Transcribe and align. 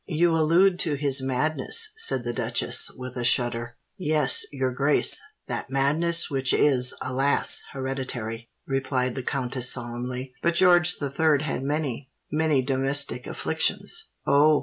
"You 0.07 0.35
allude 0.35 0.79
to 0.79 0.95
his 0.95 1.21
madness," 1.21 1.91
said 1.95 2.23
the 2.23 2.33
duchess, 2.33 2.89
with 2.97 3.15
a 3.15 3.23
shudder. 3.23 3.77
"Yes, 3.97 4.47
your 4.51 4.71
grace—that 4.71 5.69
madness 5.69 6.27
which 6.27 6.55
is, 6.55 6.95
alas! 7.03 7.61
hereditary," 7.71 8.49
replied 8.65 9.13
the 9.13 9.21
countess 9.21 9.69
solemnly. 9.71 10.33
"But 10.41 10.55
George 10.55 10.95
the 10.95 11.11
Third 11.11 11.43
had 11.43 11.61
many—many 11.61 12.63
domestic 12.63 13.27
afflictions. 13.27 14.07
Oh! 14.25 14.59